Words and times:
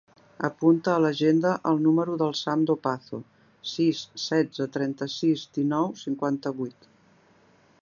Apunta 0.47 0.93
a 0.93 1.01
l'agenda 1.03 1.51
el 1.71 1.81
número 1.87 2.15
del 2.21 2.33
Sam 2.39 2.63
Dopazo: 2.71 3.19
sis, 3.73 4.01
setze, 4.23 4.67
trenta-sis, 4.79 5.45
dinou, 5.59 5.93
cinquanta-vuit. 6.05 6.91